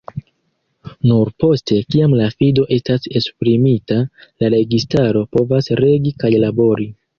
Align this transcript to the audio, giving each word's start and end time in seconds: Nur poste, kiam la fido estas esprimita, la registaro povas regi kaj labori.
Nur 1.09 1.29
poste, 1.43 1.77
kiam 1.95 2.15
la 2.21 2.29
fido 2.39 2.65
estas 2.79 3.07
esprimita, 3.21 3.99
la 4.45 4.53
registaro 4.57 5.25
povas 5.39 5.73
regi 5.85 6.17
kaj 6.25 6.37
labori. 6.49 6.93